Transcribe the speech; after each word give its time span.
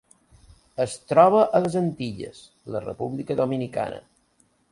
Es 0.85 0.95
troba 1.11 1.43
a 1.59 1.61
les 1.65 1.75
Antilles: 1.83 2.41
la 2.77 2.83
República 2.87 3.39
Dominicana. 3.43 4.01